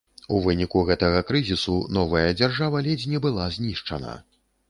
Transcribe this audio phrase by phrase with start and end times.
[0.35, 4.17] У выніку гэтага крызісу новая дзяржава ледзь не была знішчана.